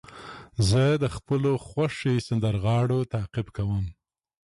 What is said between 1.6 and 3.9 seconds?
خوښې سندرغاړو تعقیب کوم.